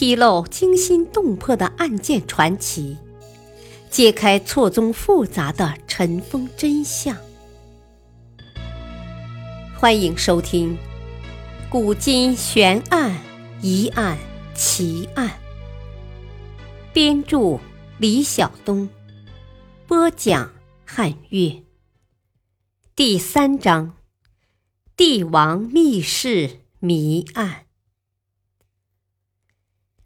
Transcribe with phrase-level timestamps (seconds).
[0.00, 2.96] 披露惊心动魄的案件传奇，
[3.90, 7.14] 揭开错综复杂的尘封真相。
[9.78, 10.70] 欢迎收听
[11.68, 13.14] 《古今悬案、
[13.60, 14.16] 疑案、
[14.54, 15.28] 奇案》，
[16.94, 17.60] 编著
[17.98, 18.88] 李晓东，
[19.86, 20.50] 播讲
[20.86, 21.62] 汉月。
[22.96, 23.96] 第三章：
[24.96, 27.66] 帝王密室谜案。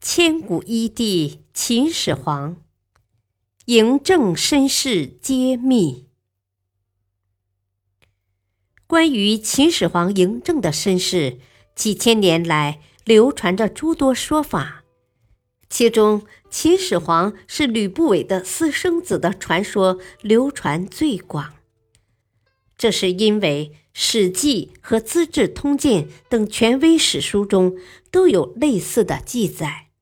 [0.07, 2.59] 千古一帝秦始皇，
[3.65, 6.05] 嬴政身世揭秘。
[8.87, 11.39] 关于秦始皇嬴政的身世，
[11.75, 14.85] 几千年来流传着诸多说法，
[15.71, 21.55] 其中秦始皇是吕不韦的私生子的传说流传最广。
[22.77, 27.79] 这是因为《史记》和《资治通鉴》等权威史书中
[28.11, 29.81] 都有类似的记载。《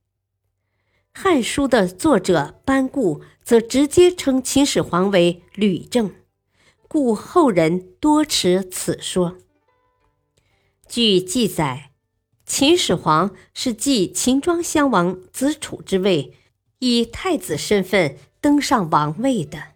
[1.14, 6.14] 汉书》的作者班固则直接称秦始皇为吕政，
[6.88, 9.36] 故后人多持此说。
[10.88, 11.90] 据记载，
[12.46, 16.36] 秦始皇是继秦庄襄王子楚之位，
[16.78, 19.74] 以太子身份登上王位的。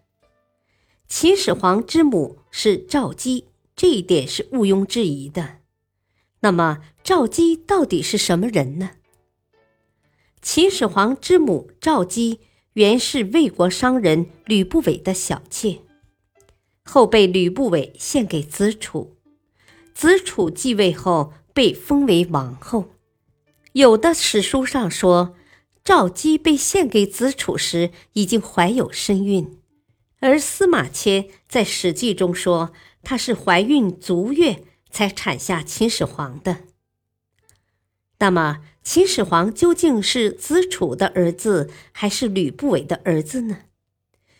[1.07, 5.59] 秦始皇之母是赵姬，这一点是毋庸置疑的。
[6.41, 8.91] 那么，赵姬到底是什么人呢？
[10.49, 12.39] 秦始皇之母赵姬
[12.71, 15.81] 原是魏国商人吕不韦的小妾，
[16.85, 19.17] 后被吕不韦献给子楚。
[19.93, 22.93] 子楚继位后被封为王后。
[23.73, 25.35] 有的史书上说，
[25.83, 29.59] 赵姬被献给子楚时已经怀有身孕，
[30.21, 32.71] 而司马迁在《史记》中说
[33.03, 36.59] 她是怀孕足月才产下秦始皇的。
[38.19, 38.61] 那么？
[38.89, 43.57] 秦始皇究竟是子楚的儿子还是吕不韦的儿子呢？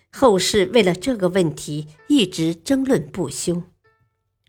[0.09, 3.64] 后世为了这个问题一直争论不休。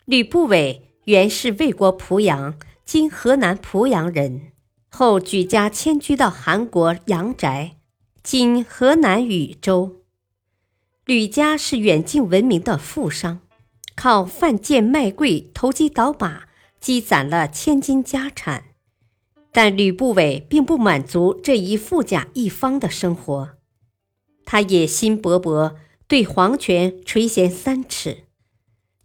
[0.05, 2.57] 吕不韦原是魏国濮阳
[2.87, 4.53] （今河南濮阳）人，
[4.89, 7.73] 后举家迁居到韩国阳翟
[8.23, 10.05] （今河南禹州）。
[11.07, 13.41] 吕家是远近闻名的富商，
[13.97, 16.47] 靠贩贱卖贵、投机倒把
[16.79, 18.67] 积攒了千金家产。
[19.51, 23.57] 但吕不韦并不满足这一富甲一方的生活，
[24.45, 25.77] 他野心勃勃，
[26.07, 28.11] 对皇权垂涎三尺。《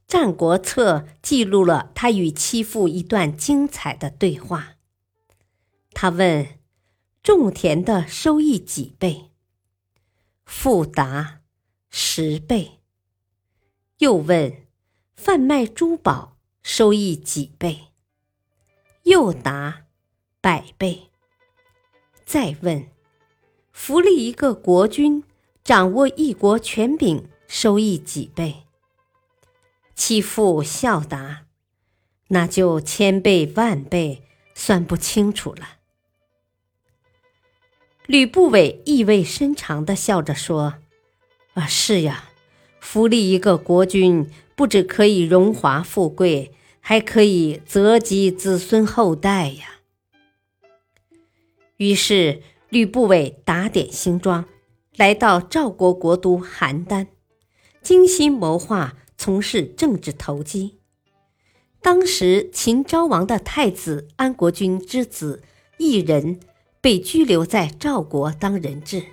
[0.05, 4.75] 战国策》记录了他与妻父一段精彩的对话。
[5.91, 6.59] 他问
[7.23, 9.31] ：“种田的收益几倍？”
[10.45, 11.41] 父答
[11.89, 12.81] ：“十倍。”
[13.99, 14.67] 又问
[15.15, 17.87] ：“贩卖珠宝收益几倍？”
[19.03, 19.82] 又答。
[20.43, 21.03] 百倍。
[22.25, 22.85] 再问：
[23.71, 25.23] 扶立一个国君，
[25.63, 28.63] 掌握一国权柄，收益几倍？
[29.95, 31.45] 其父笑答
[32.27, 34.23] ：“那就千倍万倍，
[34.53, 35.77] 算不清楚了。”
[38.05, 40.73] 吕不韦意味深长的笑着说
[41.55, 42.31] ：“啊，是呀，
[42.81, 49.69] 扶立一个国君，不止可以荣华富贵，还可以泽及子孙后代呀。”
[51.83, 54.45] 于是，吕不韦打点行装，
[54.95, 57.07] 来到赵国国都邯郸，
[57.81, 60.77] 精心谋划，从事政治投机。
[61.81, 65.43] 当时，秦昭王的太子安国君之子
[65.77, 66.39] 异人
[66.79, 69.03] 被拘留在赵国当人质。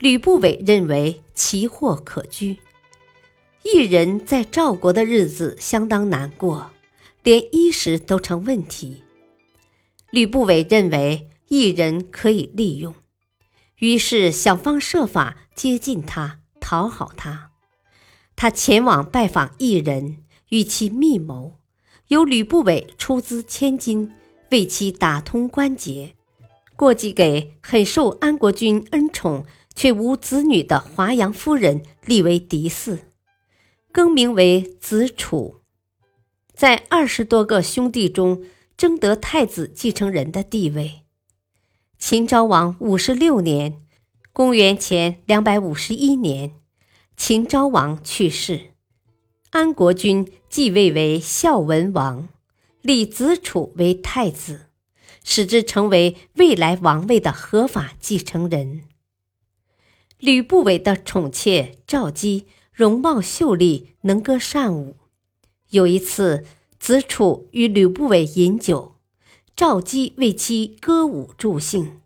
[0.00, 2.56] 吕不韦认为奇货可居，
[3.62, 6.72] 异人在赵国的日子相当难过，
[7.22, 9.04] 连衣食都成问题。
[10.10, 11.30] 吕不韦认为。
[11.48, 12.94] 一人可以利用，
[13.78, 17.52] 于是想方设法接近他，讨好他。
[18.34, 21.58] 他前往拜访异人，与其密谋，
[22.08, 24.12] 由吕不韦出资千金
[24.50, 26.14] 为其打通关节，
[26.74, 32.98] 过继给很受安国君恩宠却无子女的华阳夫人立为嫡嗣，
[33.92, 35.62] 更名为子楚，
[36.54, 38.44] 在二十多个兄弟中
[38.76, 41.05] 争得太子继承人的地位。
[41.98, 43.82] 秦昭王五十六年，
[44.32, 46.52] 公元前两百五十一年，
[47.16, 48.72] 秦昭王去世，
[49.50, 52.28] 安国君继位为孝文王，
[52.82, 54.66] 立子楚为太子，
[55.24, 58.82] 使之成为未来王位的合法继承人。
[60.18, 64.96] 吕不韦的宠妾赵姬容貌秀丽，能歌善舞。
[65.70, 66.44] 有一次，
[66.78, 68.95] 子楚与吕不韦饮酒。
[69.56, 72.02] 赵姬为其歌舞助兴。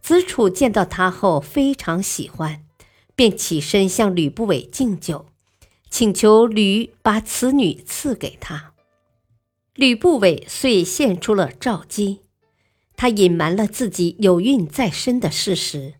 [0.00, 2.64] 子楚见到他后非常喜欢，
[3.14, 5.26] 便起身向吕不韦敬酒，
[5.90, 8.72] 请求吕把此女赐给他。
[9.74, 12.20] 吕不韦遂献出了赵姬，
[12.96, 15.96] 他隐瞒了自己有孕在身的事实。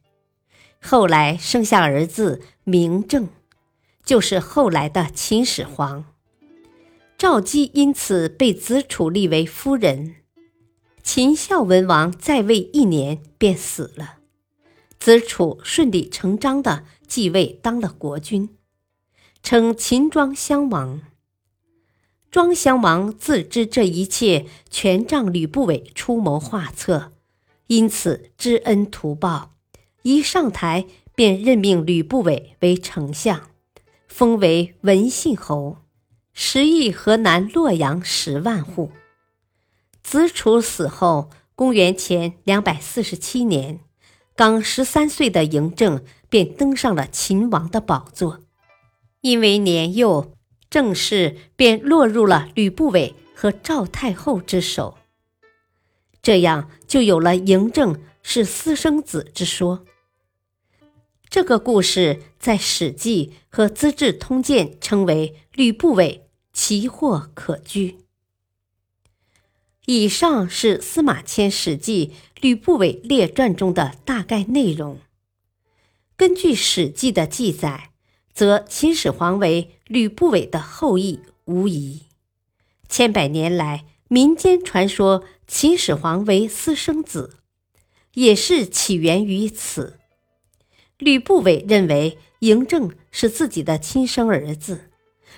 [0.80, 3.28] 后来生下儿子明正，
[4.06, 6.06] 就是后来的秦始皇。
[7.18, 10.14] 赵姬因此被子楚立为夫人。
[11.10, 14.18] 秦孝文王在位一年便死了，
[15.00, 18.50] 子楚顺理成章的继位当了国君，
[19.42, 21.00] 称秦庄襄王。
[22.30, 27.12] 庄襄王自知这一切全仗吕不韦出谋划策，
[27.68, 29.54] 因此知恩图报，
[30.02, 30.84] 一上台
[31.14, 33.48] 便任命吕不韦为丞相，
[34.06, 35.78] 封为文信侯，
[36.34, 38.92] 食邑河南洛阳十万户。
[40.10, 43.80] 子楚死后，公元前两百四十七年，
[44.34, 48.40] 刚十三岁的嬴政便登上了秦王的宝座。
[49.20, 50.32] 因为年幼，
[50.70, 54.96] 政事便落入了吕不韦和赵太后之手，
[56.22, 59.84] 这样就有了嬴政是私生子之说。
[61.28, 67.98] 这个故事在《史记》和《资治通鉴》称为“吕不韦奇货可居”。
[69.90, 72.08] 以上是司马迁《史记·
[72.42, 74.98] 吕不韦列传》中的大概内容。
[76.14, 77.88] 根据《史记》的记载，
[78.34, 82.02] 则秦始皇为吕不韦的后裔无疑。
[82.86, 87.38] 千百年来，民间传说秦始皇为私生子，
[88.12, 89.98] 也是起源于此。
[90.98, 94.90] 吕不韦认为嬴政是自己的亲生儿子，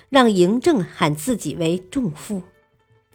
[0.09, 2.43] 让嬴政喊自己为仲父。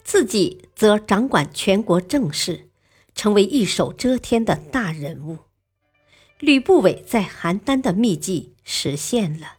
[0.07, 2.69] 自己则掌管全国政事，
[3.13, 5.39] 成为一手遮天的大人物。
[6.39, 9.55] 吕不韦在邯郸的秘计实现了。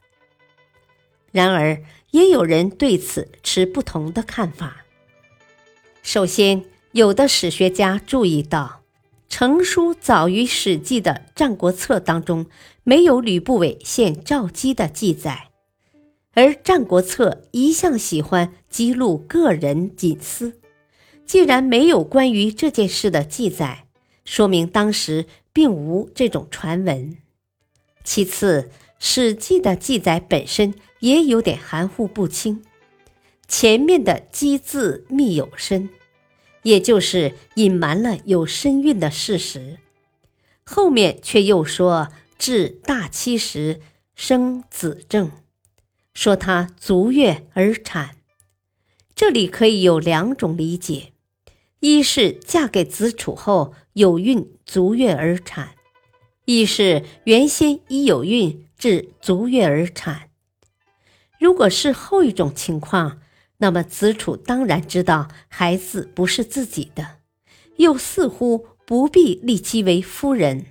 [1.33, 4.87] 然而，也有人对此持不同的看法。
[6.03, 8.81] 首先，有的史学家注意到，
[9.29, 12.47] 成书早于《史记》的《战国策》当中
[12.85, 15.48] 没有吕不韦献赵姬的记载。
[16.39, 20.61] 而《战国策》一向喜欢记录个人隐私，
[21.27, 23.89] 既然没有关于这件事的记载，
[24.25, 27.19] 说明当时并无这种传闻。
[28.05, 28.71] 其次，
[29.01, 32.63] 《史记》的记载本身也有点含糊不清，
[33.49, 35.89] 前面的“姬”字密有深，
[36.63, 39.79] 也就是隐瞒了有身孕的事实，
[40.63, 43.81] 后面却又说至大七时
[44.15, 45.33] 生子正。
[46.21, 48.17] 说她足月而产，
[49.15, 51.13] 这里可以有两种理解：
[51.79, 55.77] 一是嫁给子楚后有孕足月而产；
[56.45, 60.31] 一是原先已有孕至足月而产。
[61.39, 63.21] 如果是后一种情况，
[63.59, 67.19] 那么子楚当然知道孩子不是自己的，
[67.77, 70.67] 又似乎不必立其为夫人，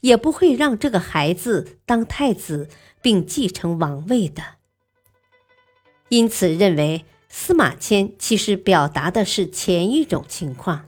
[0.00, 2.70] 也不会让这个孩子当太子
[3.02, 4.59] 并继承王位的。
[6.10, 10.86] 因此，认为司马迁其实表达的是前一种情况，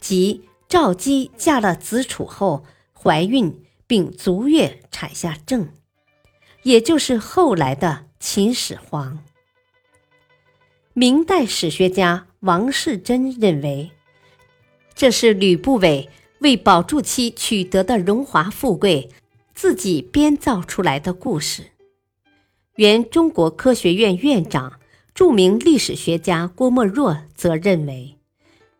[0.00, 5.70] 即赵姬嫁了子楚后怀孕并足月产下正，
[6.62, 9.24] 也就是后来的秦始皇。
[10.92, 13.90] 明代史学家王世贞认为，
[14.94, 16.08] 这是吕不韦
[16.38, 19.08] 为保住其取得的荣华富贵，
[19.54, 21.69] 自己编造出来的故事。
[22.76, 24.80] 原中国科学院院长、
[25.12, 28.16] 著名历史学家郭沫若则认为，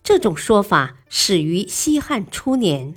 [0.03, 2.95] 这种说法始于西汉初年，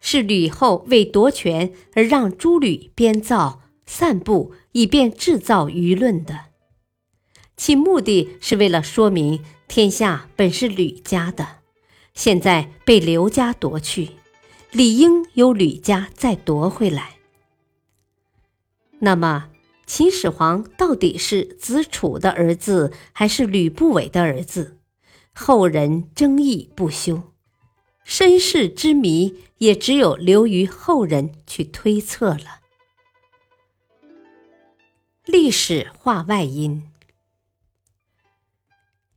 [0.00, 6.46] 是吕后为夺权而让诸吕编造、散布，以便制造舆论的。
[7.56, 11.56] 其目的是为了说明天下本是吕家的，
[12.14, 14.10] 现在被刘家夺去，
[14.70, 17.16] 理应由吕家再夺回来。
[19.00, 19.48] 那么？
[19.86, 24.78] 秦始皇到底是子楚的儿子还是吕不韦的儿子？
[25.32, 27.22] 后人争议不休，
[28.02, 32.60] 身世之谜也只有留于后人去推测了。
[35.24, 36.90] 历史话外音：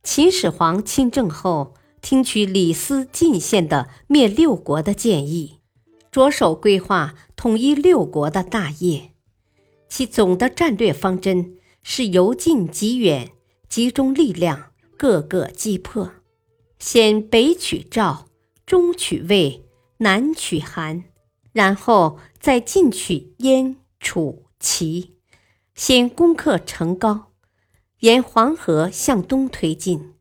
[0.04, 5.58] 秦始皇亲政后，听取李斯进献的灭六国的建议，
[6.12, 9.10] 着手规划统一六国的大业。
[9.90, 13.32] 其总的战略方针是由近及远，
[13.68, 16.12] 集中力量，各个击破。
[16.78, 18.28] 先北取赵，
[18.64, 19.66] 中取魏，
[19.98, 21.04] 南取韩，
[21.52, 25.16] 然后再进取燕、楚、齐，
[25.74, 27.24] 先攻克成皋，
[27.98, 30.14] 沿黄河向东推进，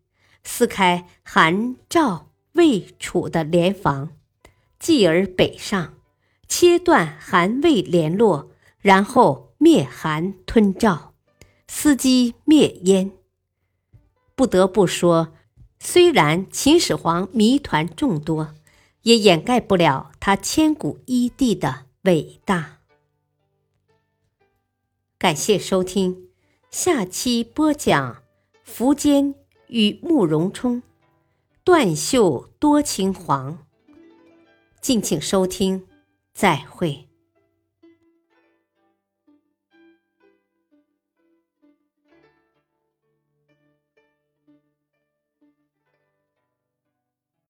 [0.44, 4.10] 撕开韩、赵、魏、楚的联防，
[4.80, 5.94] 继而北上，
[6.48, 11.13] 切断韩魏联络，然后灭韩吞赵，
[11.68, 13.12] 伺机灭燕。
[14.36, 15.34] 不得不说。
[15.82, 18.54] 虽然秦始皇谜团众多，
[19.04, 22.80] 也掩盖不了他千古一帝的伟大。
[25.18, 26.30] 感谢收听，
[26.72, 28.24] 下期播讲
[28.66, 29.36] 苻坚
[29.68, 30.82] 与慕容冲，
[31.66, 33.66] 断袖多情黄。
[34.80, 35.86] 敬请收听，
[36.34, 37.09] 再会。